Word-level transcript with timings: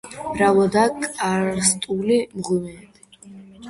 მრავლადაა 0.37 1.11
კარსტული 1.21 2.21
მღვიმეები. 2.35 3.43